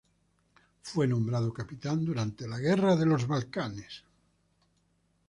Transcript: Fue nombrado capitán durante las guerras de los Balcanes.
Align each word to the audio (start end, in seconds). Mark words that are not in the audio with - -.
Fue 0.81 1.05
nombrado 1.07 1.53
capitán 1.53 2.03
durante 2.03 2.47
las 2.47 2.57
guerras 2.59 2.97
de 2.99 3.05
los 3.05 3.27
Balcanes. 3.27 4.03